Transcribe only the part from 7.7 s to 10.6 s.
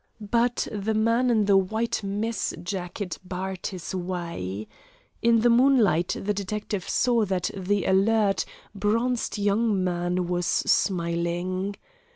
alert, bronzed young man was